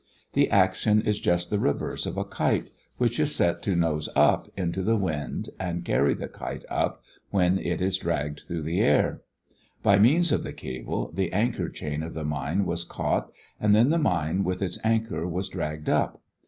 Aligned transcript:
The 0.33 0.49
action 0.49 1.01
is 1.03 1.19
just 1.19 1.51
the 1.51 1.59
reverse 1.59 2.07
of 2.07 2.17
a 2.17 2.25
kite, 2.25 2.71
which 2.97 3.19
is 3.19 3.35
set 3.35 3.61
to 3.61 3.75
nose 3.75 4.09
up 4.15 4.49
into 4.57 4.81
the 4.81 4.95
wind 4.95 5.51
and 5.59 5.85
carry 5.85 6.15
the 6.15 6.27
kite 6.27 6.65
up 6.71 7.03
when 7.29 7.59
it 7.59 7.81
is 7.83 7.99
dragged 7.99 8.39
through 8.47 8.63
the 8.63 8.79
air. 8.81 9.21
By 9.83 9.99
means 9.99 10.31
of 10.31 10.41
the 10.41 10.53
cable 10.53 11.11
the 11.11 11.31
anchor 11.31 11.69
chain 11.69 12.01
of 12.01 12.15
the 12.15 12.25
mine 12.25 12.65
was 12.65 12.83
caught 12.83 13.31
and 13.59 13.75
then 13.75 13.91
the 13.91 13.99
mine 13.99 14.43
with 14.43 14.63
its 14.63 14.79
anchor 14.83 15.27
was 15.27 15.49
dragged 15.49 15.87
up. 15.87 16.19